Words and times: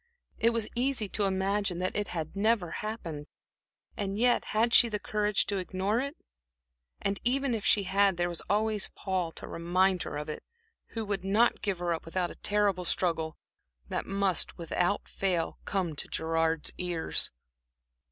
It 0.39 0.49
was 0.49 0.67
easy 0.73 1.07
to 1.09 1.25
imagine 1.25 1.77
that 1.77 1.95
it 1.95 2.07
had 2.07 2.35
never 2.35 2.71
happened. 2.71 3.27
And 3.95 4.17
yet, 4.17 4.45
had 4.45 4.73
she 4.73 4.89
the 4.89 4.97
courage 4.97 5.45
to 5.45 5.57
ignore 5.57 5.99
it?... 5.99 6.17
And, 7.03 7.19
even 7.23 7.53
if 7.53 7.63
she 7.63 7.83
had, 7.83 8.17
there 8.17 8.27
was 8.27 8.41
always 8.49 8.89
Paul 8.95 9.31
to 9.33 9.47
remind 9.47 10.01
her 10.01 10.17
of 10.17 10.27
it, 10.27 10.43
who 10.97 11.05
would 11.05 11.23
not 11.23 11.61
give 11.61 11.77
her 11.77 11.93
up 11.93 12.03
without 12.03 12.31
a 12.31 12.35
terrible 12.41 12.83
struggle, 12.83 13.37
that 13.89 14.07
must, 14.07 14.57
without 14.57 15.07
fail, 15.07 15.59
come 15.65 15.95
to 15.97 16.07
Gerard's 16.07 16.71
ears. 16.79 17.29